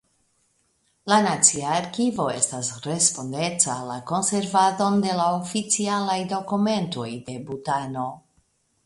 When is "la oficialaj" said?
5.21-6.19